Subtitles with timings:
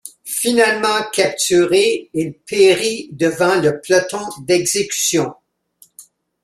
[0.25, 5.35] Finalement capturé, il périt devant le peloton d’exécution.